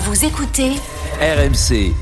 Vous 0.00 0.24
écoutez 0.24 0.74
RMC. 1.20 1.92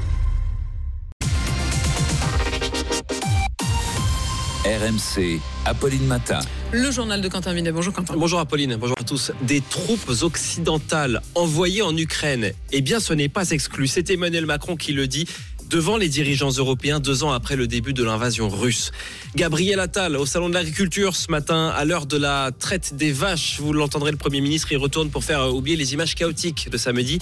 RMC, 4.66 5.41
Apolline 5.65 6.05
Matin. 6.06 6.41
Le 6.73 6.91
journal 6.91 7.23
de 7.23 7.29
Quentin 7.29 7.55
Vinet. 7.55 7.73
Bonjour 7.73 7.95
Quentin. 7.95 8.15
Bonjour 8.15 8.39
Apolline, 8.39 8.77
bonjour 8.77 8.98
à 9.01 9.03
tous. 9.03 9.33
Des 9.43 9.62
troupes 9.62 10.11
occidentales 10.23 11.23
envoyées 11.34 11.80
en 11.80 11.97
Ukraine. 11.97 12.53
Eh 12.70 12.83
bien, 12.83 13.01
ce 13.01 13.15
n'est 13.15 13.30
pas 13.30 13.48
exclu. 13.51 13.87
C'est 13.87 14.11
Emmanuel 14.11 14.45
Macron 14.45 14.77
qui 14.77 14.92
le 14.92 15.06
dit 15.06 15.27
devant 15.69 15.97
les 15.97 16.09
dirigeants 16.09 16.51
européens 16.51 17.01
deux 17.01 17.25
ans 17.25 17.33
après 17.33 17.56
le 17.56 17.66
début 17.66 17.93
de 17.93 18.05
l'invasion 18.05 18.48
russe. 18.48 18.93
Gabriel 19.34 19.80
Attal 19.80 20.16
au 20.16 20.27
salon 20.27 20.48
de 20.48 20.55
l'agriculture 20.55 21.16
ce 21.16 21.30
matin 21.30 21.69
à 21.69 21.84
l'heure 21.84 22.06
de 22.06 22.16
la 22.16 22.51
traite 22.59 22.95
des 22.95 23.12
vaches. 23.12 23.59
Vous 23.61 23.73
l'entendrez, 23.73 24.11
le 24.11 24.16
Premier 24.16 24.41
ministre 24.41 24.73
y 24.73 24.77
retourne 24.77 25.11
pour 25.11 25.25
faire 25.25 25.55
oublier 25.55 25.77
les 25.77 25.95
images 25.95 26.15
chaotiques 26.15 26.70
de 26.70 26.77
samedi. 26.77 27.19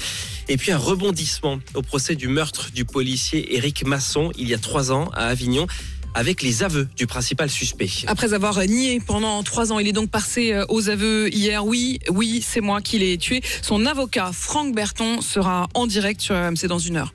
Et 0.49 0.57
puis 0.57 0.73
un 0.73 0.79
rebondissement 0.79 1.59
au 1.75 1.83
procès 1.83 2.15
du 2.15 2.29
meurtre 2.29 2.71
du 2.75 2.85
policier 2.85 3.57
Éric 3.57 3.85
Masson 3.85 4.31
il 4.39 4.49
y 4.49 4.55
a 4.55 4.59
trois 4.59 4.93
ans 4.93 5.11
à 5.15 5.27
Avignon 5.27 5.67
avec 6.15 6.43
les 6.43 6.63
aveux 6.63 6.89
du 6.97 7.07
principal 7.07 7.51
suspect. 7.51 7.91
Après 8.07 8.33
avoir 8.33 8.59
nié 8.61 9.01
pendant 9.05 9.43
trois 9.43 9.73
ans, 9.73 9.81
il 9.81 9.89
est 9.89 9.93
donc 9.93 10.11
passé 10.11 10.53
euh, 10.53 10.65
aux 10.69 10.89
aveux 10.89 11.29
hier. 11.35 11.67
Oui, 11.67 11.99
oui, 12.09 12.43
c'est 12.47 12.61
moi 12.61 12.81
qui 12.81 12.99
l'ai 13.01 13.19
tué. 13.19 13.43
Son 13.63 13.85
avocat, 13.85 14.31
Franck 14.33 14.75
Berton, 14.75 15.21
sera 15.21 15.67
en 15.75 15.87
direct 15.87 16.21
sur 16.21 16.37
RMC 16.37 16.67
dans 16.69 16.79
une 16.79 16.97
heure. 16.97 17.13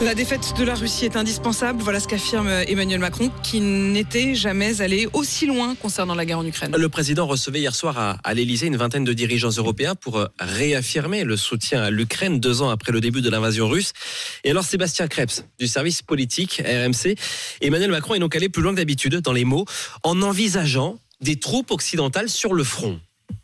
La 0.00 0.14
défaite 0.14 0.54
de 0.56 0.62
la 0.62 0.76
Russie 0.76 1.06
est 1.06 1.16
indispensable. 1.16 1.82
Voilà 1.82 1.98
ce 1.98 2.06
qu'affirme 2.06 2.48
Emmanuel 2.68 3.00
Macron, 3.00 3.32
qui 3.42 3.60
n'était 3.60 4.36
jamais 4.36 4.80
allé 4.80 5.08
aussi 5.12 5.44
loin 5.44 5.74
concernant 5.74 6.14
la 6.14 6.24
guerre 6.24 6.38
en 6.38 6.46
Ukraine. 6.46 6.72
Le 6.76 6.88
président 6.88 7.26
recevait 7.26 7.58
hier 7.58 7.74
soir 7.74 8.20
à, 8.22 8.34
l'Elysée 8.34 8.68
une 8.68 8.76
vingtaine 8.76 9.02
de 9.02 9.12
dirigeants 9.12 9.50
européens 9.50 9.96
pour 9.96 10.18
euh, 10.18 10.26
réaffirmer 10.38 11.24
le 11.24 11.36
soutien 11.36 11.82
à 11.82 11.90
l'Ukraine 11.90 12.38
deux 12.38 12.62
ans 12.62 12.70
après 12.70 12.92
le 12.92 13.00
début 13.00 13.22
de 13.22 13.28
l'invasion 13.28 13.68
russe. 13.68 13.92
Et 14.44 14.50
alors 14.50 14.62
Sébastien 14.62 15.08
Krebs 15.08 15.44
du 15.58 15.66
service 15.66 16.02
politique 16.02 16.62
RMC, 16.64 17.16
Emmanuel 17.60 17.90
Macron 17.90 18.14
est 18.14 18.20
donc 18.20 18.36
allé 18.36 18.48
plus 18.48 18.62
loin 18.62 18.70
que 18.70 18.76
d'habitude 18.76 19.16
dans 19.16 19.32
les 19.32 19.44
mots 19.44 19.64
en 20.04 20.22
envisageant 20.22 20.96
des 21.20 21.40
troupes 21.40 21.72
occidentales 21.72 22.28
sur 22.28 22.54
le 22.54 22.62
front. 22.62 23.00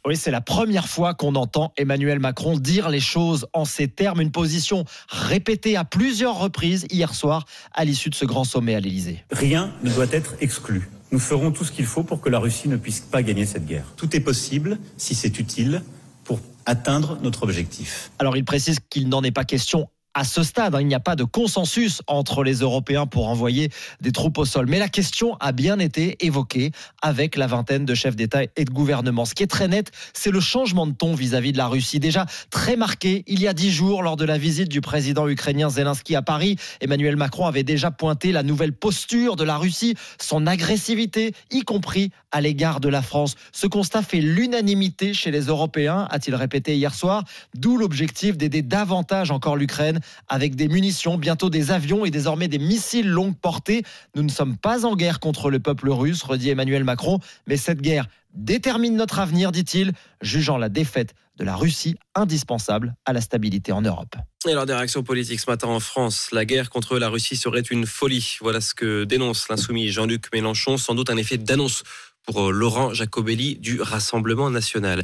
Oui, 0.06 0.18
c'est 0.18 0.30
la 0.30 0.42
première 0.42 0.86
fois 0.86 1.14
qu'on 1.14 1.34
entend 1.34 1.72
Emmanuel 1.78 2.18
Macron 2.18 2.58
dire 2.58 2.90
les 2.90 3.00
choses 3.00 3.46
en 3.54 3.64
ces 3.64 3.88
termes, 3.88 4.20
une 4.20 4.30
position 4.30 4.84
répétée 5.08 5.76
à 5.78 5.84
plusieurs 5.84 6.38
reprises 6.38 6.86
hier 6.90 7.14
soir 7.14 7.46
à 7.72 7.86
l'issue 7.86 8.10
de 8.10 8.14
ce 8.14 8.26
grand 8.26 8.44
sommet 8.44 8.74
à 8.74 8.80
l'Élysée. 8.80 9.24
Rien 9.30 9.72
ne 9.82 9.90
doit 9.90 10.12
être 10.12 10.34
exclu. 10.40 10.90
Nous 11.10 11.18
ferons 11.18 11.52
tout 11.52 11.64
ce 11.64 11.72
qu'il 11.72 11.86
faut 11.86 12.02
pour 12.02 12.20
que 12.20 12.28
la 12.28 12.38
Russie 12.38 12.68
ne 12.68 12.76
puisse 12.76 13.00
pas 13.00 13.22
gagner 13.22 13.46
cette 13.46 13.64
guerre. 13.64 13.86
Tout 13.96 14.14
est 14.14 14.20
possible 14.20 14.78
si 14.98 15.14
c'est 15.14 15.38
utile 15.38 15.82
pour 16.24 16.38
atteindre 16.66 17.18
notre 17.22 17.42
objectif. 17.44 18.10
Alors 18.18 18.36
il 18.36 18.44
précise 18.44 18.80
qu'il 18.90 19.08
n'en 19.08 19.22
est 19.22 19.30
pas 19.30 19.44
question 19.44 19.88
à 20.14 20.24
ce 20.24 20.42
stade. 20.42 20.74
Hein, 20.74 20.80
il 20.80 20.86
n'y 20.86 20.94
a 20.94 21.00
pas 21.00 21.16
de 21.16 21.24
consensus 21.24 22.02
entre 22.06 22.42
les 22.42 22.56
Européens 22.56 23.06
pour 23.06 23.28
envoyer 23.28 23.70
des 24.00 24.12
troupes 24.12 24.38
au 24.38 24.44
sol. 24.44 24.66
Mais 24.68 24.78
la 24.78 24.88
question 24.88 25.36
a 25.40 25.52
bien 25.52 25.78
été 25.78 26.16
évoquée 26.24 26.72
avec 27.02 27.36
la 27.36 27.46
vingtaine 27.46 27.84
de 27.84 27.94
chefs 27.94 28.16
d'État 28.16 28.42
et 28.56 28.64
de 28.64 28.70
gouvernement. 28.70 29.24
Ce 29.24 29.34
qui 29.34 29.42
est 29.42 29.48
très 29.48 29.68
net, 29.68 29.90
c'est 30.12 30.30
le 30.30 30.40
changement 30.40 30.86
de 30.86 30.92
ton 30.92 31.14
vis-à-vis 31.14 31.52
de 31.52 31.58
la 31.58 31.66
Russie. 31.66 32.00
Déjà 32.00 32.26
très 32.50 32.76
marqué 32.76 33.24
il 33.26 33.40
y 33.40 33.48
a 33.48 33.52
dix 33.52 33.70
jours 33.70 34.02
lors 34.02 34.16
de 34.16 34.24
la 34.24 34.38
visite 34.38 34.68
du 34.68 34.80
président 34.80 35.28
ukrainien 35.28 35.68
Zelensky 35.68 36.16
à 36.16 36.22
Paris. 36.22 36.56
Emmanuel 36.80 37.16
Macron 37.16 37.46
avait 37.46 37.62
déjà 37.62 37.90
pointé 37.90 38.32
la 38.32 38.42
nouvelle 38.42 38.72
posture 38.72 39.36
de 39.36 39.44
la 39.44 39.56
Russie, 39.56 39.94
son 40.20 40.46
agressivité, 40.46 41.34
y 41.50 41.62
compris 41.62 42.10
à 42.30 42.40
l'égard 42.40 42.80
de 42.80 42.88
la 42.88 43.02
France. 43.02 43.34
Ce 43.52 43.66
constat 43.66 44.02
fait 44.02 44.20
l'unanimité 44.20 45.14
chez 45.14 45.30
les 45.30 45.42
Européens, 45.42 46.06
a-t-il 46.10 46.34
répété 46.34 46.76
hier 46.76 46.94
soir, 46.94 47.24
d'où 47.54 47.76
l'objectif 47.76 48.36
d'aider 48.36 48.62
davantage 48.62 49.30
encore 49.30 49.56
l'Ukraine 49.56 50.00
avec 50.28 50.54
des 50.54 50.68
munitions, 50.68 51.18
bientôt 51.18 51.50
des 51.50 51.70
avions 51.70 52.04
et 52.04 52.10
désormais 52.10 52.48
des 52.48 52.58
missiles 52.58 53.08
longue 53.08 53.36
portée. 53.36 53.82
Nous 54.14 54.22
ne 54.22 54.30
sommes 54.30 54.56
pas 54.56 54.84
en 54.84 54.96
guerre 54.96 55.20
contre 55.20 55.50
le 55.50 55.60
peuple 55.60 55.90
russe, 55.90 56.22
redit 56.22 56.50
Emmanuel 56.50 56.84
Macron, 56.84 57.18
mais 57.46 57.56
cette 57.56 57.80
guerre 57.80 58.06
détermine 58.34 58.96
notre 58.96 59.18
avenir, 59.20 59.52
dit-il, 59.52 59.92
jugeant 60.20 60.58
la 60.58 60.68
défaite 60.68 61.14
de 61.36 61.44
la 61.44 61.56
Russie 61.56 61.96
indispensable 62.14 62.94
à 63.04 63.12
la 63.12 63.20
stabilité 63.20 63.72
en 63.72 63.82
Europe. 63.82 64.16
Et 64.46 64.52
alors 64.52 64.66
des 64.66 64.74
réactions 64.74 65.02
politiques 65.02 65.40
ce 65.40 65.50
matin 65.50 65.68
en 65.68 65.80
France, 65.80 66.28
la 66.32 66.44
guerre 66.44 66.70
contre 66.70 66.98
la 66.98 67.08
Russie 67.08 67.36
serait 67.36 67.60
une 67.60 67.86
folie. 67.86 68.36
Voilà 68.40 68.60
ce 68.60 68.74
que 68.74 69.04
dénonce 69.04 69.48
l'insoumis 69.48 69.88
Jean-Luc 69.88 70.32
Mélenchon, 70.32 70.76
sans 70.76 70.94
doute 70.94 71.10
un 71.10 71.16
effet 71.16 71.38
d'annonce 71.38 71.82
pour 72.24 72.52
Laurent 72.52 72.94
Jacobelli 72.94 73.56
du 73.56 73.80
Rassemblement 73.80 74.50
national. 74.50 75.02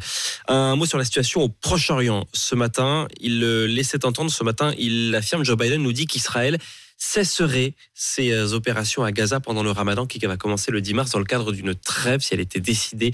Un 0.49 0.77
mot 0.77 0.87
sur 0.87 0.99
la 0.99 1.05
situation 1.05 1.43
au 1.43 1.49
Proche-Orient. 1.49 2.27
Ce 2.33 2.55
matin, 2.55 3.09
il 3.21 3.41
laissait 3.41 4.05
entendre, 4.05 4.31
ce 4.31 4.45
matin, 4.45 4.73
il 4.79 5.15
affirme, 5.15 5.45
Joe 5.45 5.57
Biden 5.57 5.83
nous 5.83 5.93
dit 5.93 6.07
qu'Israël 6.07 6.59
cesserait 6.97 7.75
ses 7.95 8.53
opérations 8.53 9.03
à 9.05 9.13
Gaza 9.13 9.41
pendant 9.41 9.63
le 9.63 9.71
ramadan 9.71 10.07
qui 10.07 10.19
va 10.19 10.37
commencer 10.37 10.71
le 10.71 10.83
10 10.83 10.95
mars 10.95 11.11
dans 11.13 11.19
le 11.19 11.25
cadre 11.25 11.51
d'une 11.53 11.75
trêve 11.75 12.21
si 12.21 12.35
elle 12.35 12.41
était 12.41 12.61
décidée 12.61 13.13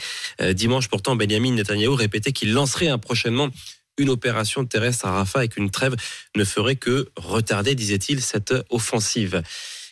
dimanche. 0.54 0.88
Pourtant, 0.88 1.14
Benjamin 1.14 1.52
Netanyahu 1.52 1.94
répétait 1.94 2.32
qu'il 2.32 2.52
lancerait 2.52 2.96
prochainement 2.98 3.48
une 3.98 4.10
opération 4.10 4.64
terrestre 4.66 5.06
à 5.06 5.12
Rafah 5.12 5.44
et 5.44 5.48
qu'une 5.48 5.70
trêve 5.70 5.96
ne 6.34 6.44
ferait 6.44 6.76
que 6.76 7.08
retarder, 7.16 7.74
disait-il, 7.74 8.20
cette 8.20 8.52
offensive. 8.70 9.40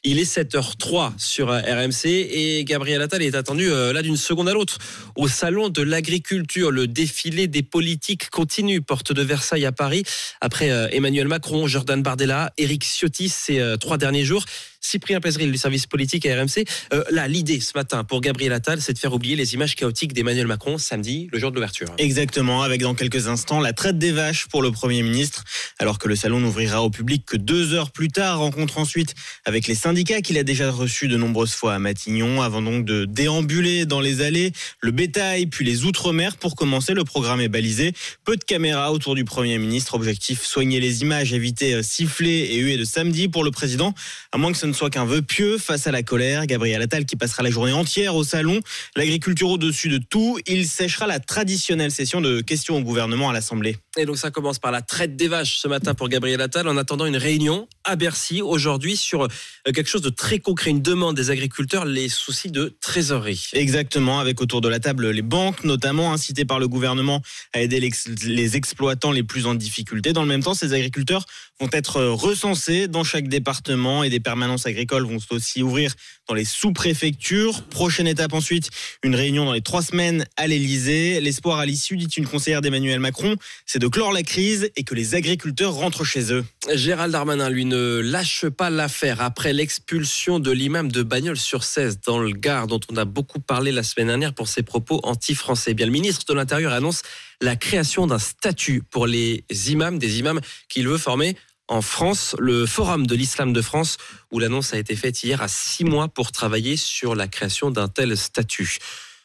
Il 0.06 0.18
est 0.18 0.30
7h03 0.30 1.12
sur 1.16 1.48
RMC 1.48 2.04
et 2.04 2.62
Gabriel 2.64 3.00
Attal 3.00 3.22
est 3.22 3.34
attendu 3.34 3.70
là 3.70 4.02
d'une 4.02 4.18
seconde 4.18 4.50
à 4.50 4.52
l'autre 4.52 4.76
au 5.16 5.28
salon 5.28 5.70
de 5.70 5.80
l'agriculture. 5.80 6.70
Le 6.70 6.86
défilé 6.86 7.46
des 7.46 7.62
politiques 7.62 8.28
continue, 8.28 8.82
porte 8.82 9.14
de 9.14 9.22
Versailles 9.22 9.64
à 9.64 9.72
Paris, 9.72 10.02
après 10.42 10.68
Emmanuel 10.94 11.26
Macron, 11.26 11.66
Jordan 11.66 12.02
Bardella, 12.02 12.52
Éric 12.58 12.84
Ciotti 12.84 13.30
ces 13.30 13.76
trois 13.80 13.96
derniers 13.96 14.24
jours. 14.24 14.44
Cyprien 14.84 15.18
Pézeril 15.18 15.50
du 15.50 15.56
service 15.56 15.86
politique 15.86 16.26
à 16.26 16.34
RMC. 16.38 16.66
Euh, 16.92 17.04
là, 17.10 17.26
l'idée 17.26 17.58
ce 17.60 17.72
matin 17.74 18.04
pour 18.04 18.20
Gabriel 18.20 18.52
Attal, 18.52 18.82
c'est 18.82 18.92
de 18.92 18.98
faire 18.98 19.14
oublier 19.14 19.34
les 19.34 19.54
images 19.54 19.74
chaotiques 19.76 20.12
d'Emmanuel 20.12 20.46
Macron 20.46 20.76
samedi, 20.76 21.28
le 21.32 21.38
jour 21.38 21.50
de 21.50 21.56
l'ouverture. 21.56 21.88
Exactement, 21.96 22.62
avec 22.62 22.82
dans 22.82 22.94
quelques 22.94 23.26
instants 23.26 23.60
la 23.60 23.72
traite 23.72 23.98
des 23.98 24.12
vaches 24.12 24.46
pour 24.48 24.62
le 24.62 24.70
Premier 24.70 25.02
ministre, 25.02 25.44
alors 25.78 25.98
que 25.98 26.06
le 26.06 26.16
salon 26.16 26.38
n'ouvrira 26.38 26.82
au 26.82 26.90
public 26.90 27.24
que 27.24 27.38
deux 27.38 27.72
heures 27.72 27.92
plus 27.92 28.08
tard. 28.08 28.40
Rencontre 28.40 28.76
ensuite 28.76 29.14
avec 29.46 29.66
les 29.66 29.74
syndicats 29.74 30.20
qu'il 30.20 30.36
a 30.36 30.42
déjà 30.42 30.70
reçus 30.70 31.08
de 31.08 31.16
nombreuses 31.16 31.54
fois 31.54 31.74
à 31.74 31.78
Matignon, 31.78 32.42
avant 32.42 32.60
donc 32.60 32.84
de 32.84 33.06
déambuler 33.06 33.86
dans 33.86 34.00
les 34.00 34.20
allées, 34.20 34.52
le 34.80 34.90
bétail, 34.90 35.46
puis 35.46 35.64
les 35.64 35.84
outre-mer. 35.84 36.36
Pour 36.36 36.56
commencer, 36.56 36.92
le 36.92 37.04
programme 37.04 37.40
est 37.40 37.48
balisé. 37.48 37.94
Peu 38.24 38.36
de 38.36 38.44
caméras 38.44 38.92
autour 38.92 39.14
du 39.14 39.24
Premier 39.24 39.56
ministre. 39.56 39.94
Objectif, 39.94 40.42
soigner 40.42 40.78
les 40.78 41.00
images, 41.00 41.32
éviter 41.32 41.82
sifflets 41.82 42.52
et 42.52 42.58
huées 42.58 42.76
de 42.76 42.84
samedi 42.84 43.28
pour 43.28 43.44
le 43.44 43.50
président, 43.50 43.94
à 44.30 44.36
moins 44.36 44.52
que 44.52 44.58
ce 44.58 44.66
ne 44.66 44.73
soit 44.74 44.90
qu'un 44.90 45.04
vœu 45.04 45.22
pieux 45.22 45.58
face 45.58 45.86
à 45.86 45.90
la 45.90 46.02
colère. 46.02 46.46
Gabriel 46.46 46.82
Attal 46.82 47.06
qui 47.06 47.16
passera 47.16 47.42
la 47.42 47.50
journée 47.50 47.72
entière 47.72 48.14
au 48.14 48.24
salon. 48.24 48.60
L'agriculture 48.96 49.48
au-dessus 49.48 49.88
de 49.88 49.98
tout. 49.98 50.38
Il 50.46 50.66
sèchera 50.66 51.06
la 51.06 51.20
traditionnelle 51.20 51.90
session 51.90 52.20
de 52.20 52.40
questions 52.40 52.76
au 52.76 52.80
gouvernement 52.80 53.30
à 53.30 53.32
l'Assemblée. 53.32 53.76
Et 53.96 54.06
donc 54.06 54.18
ça 54.18 54.30
commence 54.30 54.58
par 54.58 54.72
la 54.72 54.82
traite 54.82 55.16
des 55.16 55.28
vaches 55.28 55.58
ce 55.58 55.68
matin 55.68 55.94
pour 55.94 56.08
Gabriel 56.08 56.40
Attal 56.40 56.68
en 56.68 56.76
attendant 56.76 57.06
une 57.06 57.16
réunion 57.16 57.68
à 57.84 57.96
Bercy 57.96 58.42
aujourd'hui 58.42 58.96
sur 58.96 59.28
quelque 59.64 59.88
chose 59.88 60.02
de 60.02 60.10
très 60.10 60.40
concret, 60.40 60.70
une 60.70 60.82
demande 60.82 61.14
des 61.14 61.30
agriculteurs, 61.30 61.84
les 61.84 62.08
soucis 62.08 62.50
de 62.50 62.76
trésorerie. 62.80 63.50
Exactement, 63.52 64.18
avec 64.18 64.40
autour 64.40 64.60
de 64.60 64.68
la 64.68 64.80
table 64.80 65.10
les 65.10 65.22
banques, 65.22 65.64
notamment 65.64 66.12
incitées 66.12 66.44
par 66.44 66.58
le 66.58 66.66
gouvernement 66.66 67.22
à 67.52 67.60
aider 67.60 67.80
les 67.80 68.56
exploitants 68.56 69.12
les 69.12 69.22
plus 69.22 69.46
en 69.46 69.54
difficulté. 69.54 70.12
Dans 70.12 70.22
le 70.22 70.28
même 70.28 70.42
temps, 70.42 70.54
ces 70.54 70.72
agriculteurs 70.72 71.24
vont 71.60 71.68
être 71.72 72.02
recensés 72.02 72.88
dans 72.88 73.04
chaque 73.04 73.28
département 73.28 74.02
et 74.02 74.10
des 74.10 74.20
permanences 74.20 74.63
agricoles 74.66 75.06
vont 75.06 75.18
aussi 75.30 75.62
ouvrir 75.62 75.94
dans 76.28 76.34
les 76.34 76.44
sous-préfectures. 76.44 77.64
Prochaine 77.64 78.06
étape 78.06 78.32
ensuite, 78.32 78.70
une 79.02 79.14
réunion 79.14 79.44
dans 79.44 79.52
les 79.52 79.60
trois 79.60 79.82
semaines 79.82 80.26
à 80.36 80.46
l'Elysée. 80.46 81.20
L'espoir 81.20 81.58
à 81.58 81.66
l'issue, 81.66 81.96
dit 81.96 82.06
une 82.16 82.26
conseillère 82.26 82.60
d'Emmanuel 82.60 83.00
Macron, 83.00 83.36
c'est 83.66 83.78
de 83.78 83.88
clore 83.88 84.12
la 84.12 84.22
crise 84.22 84.70
et 84.76 84.84
que 84.84 84.94
les 84.94 85.14
agriculteurs 85.14 85.74
rentrent 85.74 86.04
chez 86.04 86.32
eux. 86.32 86.44
Gérald 86.72 87.12
Darmanin, 87.12 87.50
lui, 87.50 87.64
ne 87.64 87.98
lâche 87.98 88.46
pas 88.46 88.70
l'affaire 88.70 89.20
après 89.20 89.52
l'expulsion 89.52 90.38
de 90.38 90.50
l'imam 90.50 90.90
de 90.90 91.02
Bagnols 91.02 91.36
sur 91.36 91.64
16 91.64 92.00
dans 92.06 92.18
le 92.18 92.30
Gard, 92.30 92.66
dont 92.66 92.80
on 92.90 92.96
a 92.96 93.04
beaucoup 93.04 93.40
parlé 93.40 93.72
la 93.72 93.82
semaine 93.82 94.08
dernière 94.08 94.34
pour 94.34 94.48
ses 94.48 94.62
propos 94.62 95.00
anti-français. 95.02 95.72
Eh 95.72 95.74
bien, 95.74 95.86
le 95.86 95.92
ministre 95.92 96.24
de 96.26 96.34
l'Intérieur 96.34 96.72
annonce 96.72 97.02
la 97.40 97.56
création 97.56 98.06
d'un 98.06 98.18
statut 98.18 98.82
pour 98.82 99.06
les 99.06 99.44
imams, 99.68 99.98
des 99.98 100.18
imams 100.18 100.40
qu'il 100.68 100.88
veut 100.88 100.98
former 100.98 101.36
en 101.68 101.82
France, 101.82 102.36
le 102.38 102.66
Forum 102.66 103.06
de 103.06 103.14
l'Islam 103.14 103.52
de 103.52 103.62
France, 103.62 103.96
où 104.30 104.38
l'annonce 104.38 104.74
a 104.74 104.78
été 104.78 104.96
faite 104.96 105.22
hier 105.22 105.40
à 105.42 105.48
six 105.48 105.84
mois 105.84 106.08
pour 106.08 106.32
travailler 106.32 106.76
sur 106.76 107.14
la 107.14 107.28
création 107.28 107.70
d'un 107.70 107.88
tel 107.88 108.16
statut. 108.16 108.78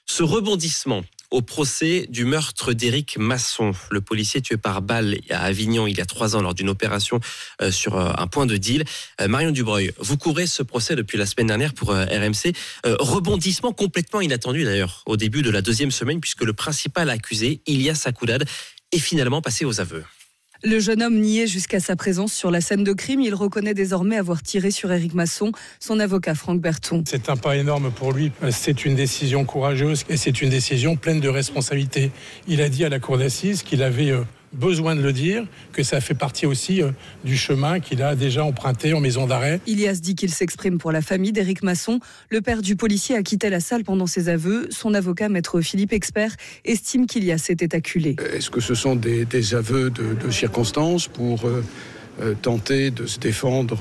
Ce 0.05 0.23
rebondissement 0.23 1.03
au 1.31 1.41
procès 1.41 2.07
du 2.09 2.25
meurtre 2.25 2.73
d'Éric 2.73 3.17
Masson, 3.17 3.73
le 3.91 4.01
policier 4.01 4.41
tué 4.41 4.57
par 4.57 4.81
balle 4.81 5.19
à 5.29 5.43
Avignon 5.43 5.85
il 5.85 5.97
y 5.97 6.01
a 6.01 6.05
trois 6.05 6.35
ans 6.35 6.41
lors 6.41 6.55
d'une 6.55 6.69
opération 6.69 7.19
euh, 7.61 7.71
sur 7.71 7.97
euh, 7.97 8.11
un 8.17 8.25
point 8.25 8.47
de 8.47 8.57
deal. 8.57 8.83
Euh, 9.21 9.27
Marion 9.27 9.51
Dubreuil, 9.51 9.91
vous 9.99 10.17
couvrez 10.17 10.47
ce 10.47 10.63
procès 10.63 10.95
depuis 10.95 11.17
la 11.17 11.27
semaine 11.27 11.47
dernière 11.47 11.73
pour 11.73 11.89
RMC. 11.91 12.53
rebondissement 12.83 13.73
complètement 13.73 14.21
inattendu 14.21 14.63
d'ailleurs 14.63 15.03
au 15.05 15.17
début 15.17 15.43
de 15.43 15.51
la 15.51 15.61
deuxième 15.61 15.91
semaine 15.91 16.19
puisque 16.19 16.43
le 16.43 16.53
principal 16.53 17.09
accusé, 17.09 17.61
Ilias 17.67 18.03
Akoudad, 18.05 18.43
est 18.91 18.99
finalement 18.99 19.41
passé 19.41 19.65
aux 19.65 19.79
aveux. 19.79 20.03
Le 20.61 20.79
jeune 20.79 21.01
homme 21.01 21.21
niait 21.21 21.47
jusqu'à 21.47 21.79
sa 21.79 21.95
présence 21.95 22.33
sur 22.33 22.51
la 22.51 22.59
scène 22.59 22.83
de 22.83 22.91
crime. 22.91 23.21
Il 23.21 23.33
reconnaît 23.33 23.73
désormais 23.73 24.17
avoir 24.17 24.43
tiré 24.43 24.71
sur 24.71 24.91
Éric 24.91 25.13
Masson, 25.13 25.53
son 25.79 26.01
avocat 26.01 26.35
Franck 26.35 26.59
Berton. 26.59 27.01
C'est 27.07 27.29
un 27.29 27.37
pas 27.37 27.55
énorme 27.55 27.91
pour 27.91 28.11
lui. 28.11 28.33
C'est 28.51 28.83
une 28.83 28.93
décision 28.93 29.45
courageuse 29.45 30.03
et 30.09 30.17
c'est 30.17 30.41
une 30.41 30.49
décision 30.49 30.97
pleine 30.97 31.21
de 31.21 31.29
responsabilité. 31.29 32.11
Il 32.45 32.59
a 32.61 32.67
dit 32.67 32.83
à 32.83 32.89
la 32.89 32.99
cour 32.99 33.17
d'assises 33.17 33.63
qu'il 33.63 33.81
avait 33.81 34.11
euh, 34.11 34.23
besoin 34.53 34.95
de 34.95 35.01
le 35.01 35.13
dire, 35.13 35.45
que 35.73 35.83
ça 35.83 36.01
fait 36.01 36.13
partie 36.13 36.45
aussi 36.45 36.81
euh, 36.81 36.91
du 37.23 37.37
chemin 37.37 37.79
qu'il 37.79 38.01
a 38.01 38.15
déjà 38.15 38.43
emprunté 38.43 38.93
en 38.93 38.99
maison 38.99 39.27
d'arrêt. 39.27 39.61
Ilias 39.67 39.99
dit 40.01 40.15
qu'il 40.15 40.31
s'exprime 40.31 40.77
pour 40.77 40.91
la 40.91 41.01
famille 41.01 41.31
d'Éric 41.31 41.63
Masson. 41.63 41.99
Le 42.29 42.41
père 42.41 42.61
du 42.61 42.75
policier 42.75 43.15
a 43.15 43.23
quitté 43.23 43.49
la 43.49 43.59
salle 43.59 43.83
pendant 43.83 44.07
ses 44.07 44.29
aveux. 44.29 44.67
Son 44.71 44.93
avocat, 44.93 45.29
maître 45.29 45.61
Philippe 45.61 45.93
Expert, 45.93 46.35
estime 46.65 47.05
qu'Ilias 47.05 47.45
était 47.49 47.75
acculé. 47.75 48.15
Est-ce 48.33 48.49
que 48.49 48.61
ce 48.61 48.75
sont 48.75 48.95
des, 48.95 49.25
aveux 49.53 49.89
de, 49.89 50.31
circonstances 50.31 51.07
pour 51.07 51.45
euh, 51.45 51.63
euh, 52.21 52.33
tenter 52.39 52.91
de 52.91 53.05
se 53.05 53.19
défendre 53.19 53.79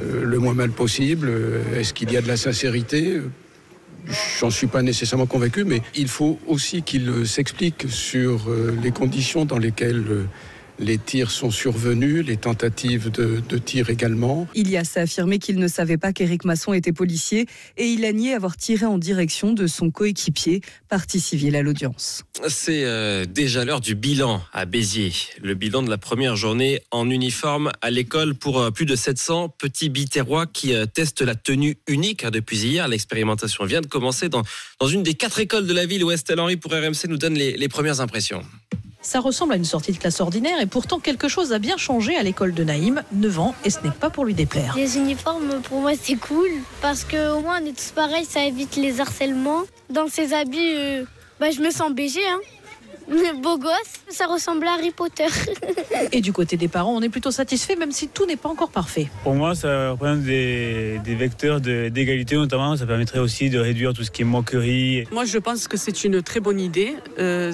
le 0.00 0.38
moins 0.38 0.54
mal 0.54 0.70
possible? 0.70 1.30
Est-ce 1.76 1.92
qu'il 1.92 2.12
y 2.12 2.16
a 2.16 2.22
de 2.22 2.28
la 2.28 2.36
sincérité? 2.36 3.20
J'en 4.40 4.50
suis 4.50 4.66
pas 4.66 4.82
nécessairement 4.82 5.26
convaincu, 5.26 5.64
mais 5.64 5.82
il 5.94 6.08
faut 6.08 6.38
aussi 6.46 6.82
qu'il 6.82 7.26
s'explique 7.26 7.86
sur 7.88 8.48
euh, 8.48 8.76
les 8.82 8.90
conditions 8.90 9.44
dans 9.44 9.58
lesquelles 9.58 10.04
euh, 10.08 10.24
les 10.80 10.98
tirs 10.98 11.30
sont 11.30 11.50
survenus, 11.50 12.24
les 12.26 12.36
tentatives 12.36 13.10
de, 13.10 13.58
tir 13.58 13.90
également. 13.90 14.48
Ilias 14.54 14.92
a 14.96 15.00
affirmé 15.00 15.38
qu'il 15.38 15.58
ne 15.58 15.68
savait 15.68 15.98
pas 15.98 16.12
qu'Éric 16.12 16.44
Masson 16.44 16.72
était 16.72 16.92
policier 16.92 17.46
et 17.76 17.86
il 17.86 18.04
a 18.04 18.12
nié 18.12 18.32
avoir 18.32 18.56
tiré 18.56 18.86
en 18.86 18.98
direction 18.98 19.52
de 19.52 19.66
son 19.66 19.90
coéquipier, 19.90 20.62
partie 20.88 21.20
civile 21.20 21.56
à 21.56 21.62
l'audience. 21.62 22.24
C'est 22.48 22.84
euh, 22.84 23.26
déjà 23.26 23.64
l'heure 23.64 23.80
du 23.80 23.94
bilan 23.94 24.40
à 24.52 24.64
Béziers. 24.64 25.12
Le 25.42 25.54
bilan 25.54 25.82
de 25.82 25.90
la 25.90 25.98
première 25.98 26.36
journée 26.36 26.80
en 26.90 27.10
uniforme 27.10 27.70
à 27.82 27.90
l'école 27.90 28.34
pour 28.34 28.60
euh, 28.60 28.70
plus 28.70 28.86
de 28.86 28.96
700 28.96 29.50
petits 29.50 29.90
biterrois 29.90 30.46
qui 30.46 30.74
euh, 30.74 30.86
testent 30.86 31.22
la 31.22 31.34
tenue 31.34 31.76
unique 31.86 32.24
hein, 32.24 32.30
depuis 32.30 32.58
hier. 32.58 32.88
L'expérimentation 32.88 33.64
vient 33.64 33.82
de 33.82 33.86
commencer 33.86 34.28
dans, 34.30 34.42
dans 34.80 34.88
une 34.88 35.02
des 35.02 35.14
quatre 35.14 35.40
écoles 35.40 35.66
de 35.66 35.74
la 35.74 35.84
ville 35.84 36.02
où 36.02 36.10
Estelle 36.10 36.40
Henry 36.40 36.56
pour 36.56 36.72
RMC 36.72 37.08
nous 37.08 37.18
donne 37.18 37.34
les 37.34 37.68
premières 37.68 38.00
impressions. 38.00 38.42
Ça 39.02 39.20
ressemble 39.20 39.54
à 39.54 39.56
une 39.56 39.64
sortie 39.64 39.92
de 39.92 39.98
classe 39.98 40.20
ordinaire 40.20 40.60
et 40.60 40.66
pourtant 40.66 40.98
quelque 40.98 41.26
chose 41.26 41.52
a 41.52 41.58
bien 41.58 41.78
changé 41.78 42.16
à 42.16 42.22
l'école 42.22 42.52
de 42.52 42.64
Naïm, 42.64 43.02
9 43.12 43.38
ans, 43.38 43.54
et 43.64 43.70
ce 43.70 43.80
n'est 43.80 43.90
pas 43.90 44.10
pour 44.10 44.26
lui 44.26 44.34
déplaire. 44.34 44.74
Les 44.76 44.98
uniformes, 44.98 45.62
pour 45.62 45.80
moi, 45.80 45.92
c'est 46.00 46.16
cool 46.16 46.50
parce 46.82 47.04
qu'au 47.04 47.40
moins 47.40 47.60
on 47.62 47.66
est 47.66 47.76
tous 47.76 47.92
pareils, 47.94 48.26
ça 48.26 48.44
évite 48.44 48.76
les 48.76 49.00
harcèlements. 49.00 49.62
Dans 49.88 50.08
ces 50.08 50.34
habits, 50.34 50.74
euh, 50.76 51.04
bah, 51.40 51.50
je 51.50 51.60
me 51.60 51.70
sens 51.70 51.92
BG. 51.92 52.20
Hein. 52.28 52.38
Beau 53.42 53.58
gosse, 53.58 53.72
ça 54.08 54.26
ressemble 54.26 54.66
à 54.66 54.74
Harry 54.74 54.92
Potter. 54.92 55.26
Et 56.12 56.20
du 56.20 56.32
côté 56.32 56.56
des 56.56 56.68
parents, 56.68 56.94
on 56.94 57.02
est 57.02 57.08
plutôt 57.08 57.32
satisfait, 57.32 57.74
même 57.74 57.90
si 57.90 58.08
tout 58.08 58.24
n'est 58.24 58.36
pas 58.36 58.48
encore 58.48 58.70
parfait. 58.70 59.08
Pour 59.24 59.34
moi, 59.34 59.54
ça 59.54 59.90
représente 59.90 60.22
des, 60.22 61.00
vecteurs 61.04 61.60
d'égalité, 61.60 62.36
notamment. 62.36 62.76
Ça 62.76 62.86
permettrait 62.86 63.18
aussi 63.18 63.50
de 63.50 63.58
réduire 63.58 63.94
tout 63.94 64.04
ce 64.04 64.10
qui 64.10 64.22
est 64.22 64.24
moquerie. 64.24 65.06
Moi, 65.10 65.24
je 65.24 65.38
pense 65.38 65.66
que 65.66 65.76
c'est 65.76 66.04
une 66.04 66.22
très 66.22 66.40
bonne 66.40 66.60
idée. 66.60 66.94
Euh, 67.18 67.52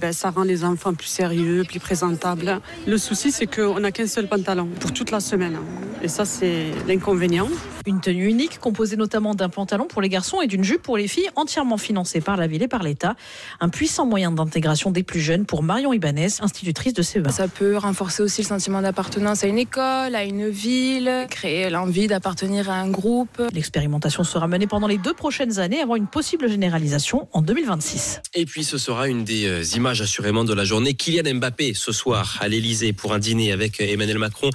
ben, 0.00 0.12
ça 0.12 0.30
rend 0.30 0.42
les 0.42 0.64
enfants 0.64 0.94
plus 0.94 1.06
sérieux, 1.06 1.64
plus 1.64 1.80
présentables. 1.80 2.60
Le 2.86 2.98
souci, 2.98 3.30
c'est 3.30 3.46
qu'on 3.46 3.78
n'a 3.78 3.92
qu'un 3.92 4.06
seul 4.06 4.26
pantalon 4.26 4.68
pour 4.80 4.92
toute 4.92 5.10
la 5.10 5.20
semaine. 5.20 5.58
Et 6.02 6.08
ça, 6.08 6.24
c'est 6.24 6.70
l'inconvénient. 6.88 7.48
Une 7.86 8.00
tenue 8.00 8.26
unique, 8.26 8.58
composée 8.58 8.96
notamment 8.96 9.34
d'un 9.34 9.48
pantalon 9.48 9.86
pour 9.86 10.00
les 10.00 10.08
garçons 10.08 10.40
et 10.40 10.46
d'une 10.46 10.64
jupe 10.64 10.82
pour 10.82 10.96
les 10.96 11.08
filles, 11.08 11.28
entièrement 11.36 11.76
financée 11.76 12.20
par 12.20 12.36
la 12.36 12.46
ville 12.46 12.62
et 12.62 12.68
par 12.68 12.82
l'État. 12.82 13.16
Un 13.60 13.68
puissant 13.68 14.06
moyen 14.06 14.30
d'intégration 14.30 14.79
des 14.90 15.02
plus 15.02 15.20
jeunes 15.20 15.44
pour 15.44 15.62
Marion 15.62 15.92
Ibanez, 15.92 16.40
institutrice 16.40 16.94
de 16.94 17.02
CEA. 17.02 17.28
Ça 17.30 17.48
peut 17.48 17.76
renforcer 17.76 18.22
aussi 18.22 18.40
le 18.40 18.46
sentiment 18.46 18.80
d'appartenance 18.80 19.44
à 19.44 19.48
une 19.48 19.58
école, 19.58 20.14
à 20.14 20.24
une 20.24 20.48
ville, 20.48 21.26
créer 21.28 21.68
l'envie 21.68 22.06
d'appartenir 22.06 22.70
à 22.70 22.76
un 22.76 22.88
groupe. 22.88 23.42
L'expérimentation 23.52 24.24
sera 24.24 24.48
menée 24.48 24.66
pendant 24.66 24.86
les 24.86 24.96
deux 24.96 25.12
prochaines 25.12 25.58
années 25.58 25.82
avant 25.82 25.96
une 25.96 26.06
possible 26.06 26.48
généralisation 26.48 27.28
en 27.32 27.42
2026. 27.42 28.22
Et 28.32 28.46
puis 28.46 28.64
ce 28.64 28.78
sera 28.78 29.08
une 29.08 29.24
des 29.24 29.46
euh, 29.46 29.62
images 29.76 30.00
assurément 30.00 30.44
de 30.44 30.54
la 30.54 30.64
journée. 30.64 30.94
Kylian 30.94 31.34
Mbappé 31.34 31.74
ce 31.74 31.92
soir 31.92 32.38
à 32.40 32.48
l'Elysée 32.48 32.94
pour 32.94 33.12
un 33.12 33.18
dîner 33.18 33.52
avec 33.52 33.80
Emmanuel 33.80 34.18
Macron 34.18 34.48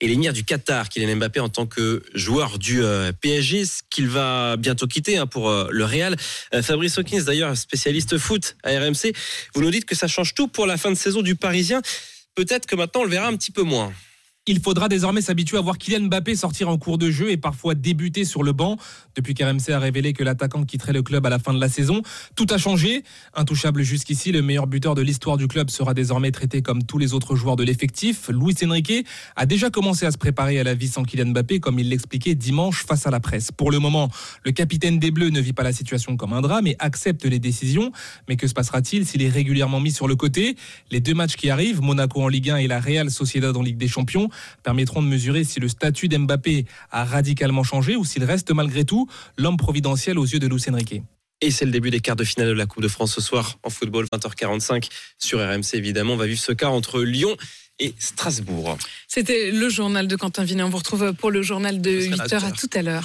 et 0.00 0.06
l'émir 0.06 0.32
du 0.32 0.44
Qatar, 0.44 0.88
Kylian 0.88 1.16
Mbappé, 1.16 1.40
en 1.40 1.48
tant 1.48 1.66
que 1.66 2.02
joueur 2.14 2.58
du 2.58 2.82
euh, 2.82 3.12
PSG, 3.20 3.64
ce 3.64 3.80
qu'il 3.90 4.08
va 4.08 4.56
bientôt 4.56 4.86
quitter 4.86 5.18
hein, 5.18 5.26
pour 5.26 5.48
euh, 5.48 5.68
le 5.70 5.84
Real. 5.84 6.16
Euh, 6.54 6.62
Fabrice 6.62 6.98
Hawkins, 6.98 7.22
d'ailleurs, 7.24 7.56
spécialiste 7.56 8.16
foot 8.18 8.56
à 8.62 8.70
RMC, 8.70 9.12
vous 9.54 9.62
nous 9.62 9.70
dites 9.70 9.84
que 9.84 9.96
ça 9.96 10.06
change 10.06 10.34
tout 10.34 10.48
pour 10.48 10.66
la 10.66 10.76
fin 10.76 10.90
de 10.90 10.96
saison 10.96 11.22
du 11.22 11.34
Parisien. 11.34 11.82
Peut-être 12.34 12.66
que 12.66 12.76
maintenant 12.76 13.00
on 13.00 13.04
le 13.04 13.10
verra 13.10 13.26
un 13.26 13.36
petit 13.36 13.50
peu 13.50 13.62
moins. 13.62 13.92
Il 14.50 14.60
faudra 14.60 14.88
désormais 14.88 15.20
s'habituer 15.20 15.58
à 15.58 15.60
voir 15.60 15.76
Kylian 15.76 16.06
Mbappé 16.06 16.34
sortir 16.34 16.70
en 16.70 16.78
cours 16.78 16.96
de 16.96 17.10
jeu 17.10 17.30
et 17.30 17.36
parfois 17.36 17.74
débuter 17.74 18.24
sur 18.24 18.42
le 18.42 18.52
banc. 18.52 18.78
Depuis 19.14 19.34
qu'RMC 19.34 19.72
a 19.74 19.78
révélé 19.78 20.14
que 20.14 20.24
l'attaquant 20.24 20.64
quitterait 20.64 20.94
le 20.94 21.02
club 21.02 21.26
à 21.26 21.28
la 21.28 21.38
fin 21.38 21.52
de 21.52 21.60
la 21.60 21.68
saison, 21.68 22.00
tout 22.34 22.46
a 22.48 22.56
changé. 22.56 23.02
Intouchable 23.34 23.82
jusqu'ici, 23.82 24.32
le 24.32 24.40
meilleur 24.40 24.66
buteur 24.66 24.94
de 24.94 25.02
l'histoire 25.02 25.36
du 25.36 25.48
club 25.48 25.68
sera 25.68 25.92
désormais 25.92 26.30
traité 26.30 26.62
comme 26.62 26.84
tous 26.84 26.96
les 26.96 27.12
autres 27.12 27.36
joueurs 27.36 27.56
de 27.56 27.62
l'effectif. 27.62 28.30
Luis 28.30 28.54
Enrique 28.64 29.06
a 29.36 29.44
déjà 29.44 29.68
commencé 29.68 30.06
à 30.06 30.12
se 30.12 30.16
préparer 30.16 30.58
à 30.58 30.64
la 30.64 30.72
vie 30.72 30.88
sans 30.88 31.02
Kylian 31.02 31.26
Mbappé, 31.26 31.60
comme 31.60 31.78
il 31.78 31.90
l'expliquait 31.90 32.34
dimanche 32.34 32.86
face 32.86 33.06
à 33.06 33.10
la 33.10 33.20
presse. 33.20 33.52
Pour 33.52 33.70
le 33.70 33.78
moment, 33.80 34.08
le 34.46 34.52
capitaine 34.52 34.98
des 34.98 35.10
Bleus 35.10 35.28
ne 35.28 35.42
vit 35.42 35.52
pas 35.52 35.62
la 35.62 35.74
situation 35.74 36.16
comme 36.16 36.32
un 36.32 36.40
drame 36.40 36.66
et 36.66 36.76
accepte 36.78 37.26
les 37.26 37.38
décisions. 37.38 37.92
Mais 38.30 38.36
que 38.36 38.46
se 38.46 38.54
passera-t-il 38.54 39.04
s'il 39.04 39.20
est 39.20 39.28
régulièrement 39.28 39.80
mis 39.80 39.92
sur 39.92 40.08
le 40.08 40.16
côté? 40.16 40.56
Les 40.90 41.00
deux 41.00 41.12
matchs 41.12 41.36
qui 41.36 41.50
arrivent, 41.50 41.82
Monaco 41.82 42.22
en 42.22 42.28
Ligue 42.28 42.48
1 42.48 42.56
et 42.56 42.66
la 42.66 42.80
Real 42.80 43.10
Sociedad 43.10 43.54
en 43.54 43.62
Ligue 43.62 43.76
des 43.76 43.88
Champions, 43.88 44.30
permettront 44.62 45.02
de 45.02 45.08
mesurer 45.08 45.44
si 45.44 45.60
le 45.60 45.68
statut 45.68 46.08
d'Mbappé 46.08 46.66
a 46.90 47.04
radicalement 47.04 47.62
changé 47.62 47.96
ou 47.96 48.04
s'il 48.04 48.24
reste 48.24 48.50
malgré 48.50 48.84
tout 48.84 49.08
l'homme 49.36 49.56
providentiel 49.56 50.18
aux 50.18 50.26
yeux 50.26 50.38
de 50.38 50.46
Luis 50.46 50.64
Enrique. 50.68 51.02
Et 51.40 51.50
c'est 51.50 51.64
le 51.64 51.70
début 51.70 51.90
des 51.90 52.00
quarts 52.00 52.16
de 52.16 52.24
finale 52.24 52.48
de 52.48 52.52
la 52.52 52.66
Coupe 52.66 52.82
de 52.82 52.88
France 52.88 53.14
ce 53.14 53.20
soir 53.20 53.58
en 53.62 53.70
football, 53.70 54.06
20h45 54.12 54.88
sur 55.18 55.38
RMC 55.38 55.74
évidemment. 55.74 56.14
On 56.14 56.16
va 56.16 56.26
vivre 56.26 56.40
ce 56.40 56.52
quart 56.52 56.72
entre 56.72 57.02
Lyon 57.02 57.36
et 57.78 57.94
Strasbourg. 57.98 58.76
C'était 59.06 59.52
le 59.52 59.68
journal 59.68 60.08
de 60.08 60.16
Quentin 60.16 60.42
Vinet. 60.42 60.64
On 60.64 60.68
vous 60.68 60.78
retrouve 60.78 61.12
pour 61.14 61.30
le 61.30 61.42
journal 61.42 61.80
de 61.80 61.90
8h 61.90 62.44
à 62.44 62.50
tout 62.50 62.70
à 62.74 62.82
l'heure. 62.82 62.96